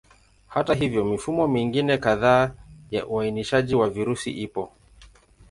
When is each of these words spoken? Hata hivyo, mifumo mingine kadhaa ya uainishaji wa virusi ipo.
Hata 0.47 0.73
hivyo, 0.73 1.05
mifumo 1.05 1.47
mingine 1.47 1.97
kadhaa 1.97 2.51
ya 2.91 3.07
uainishaji 3.07 3.75
wa 3.75 3.89
virusi 3.89 4.31
ipo. 4.31 4.71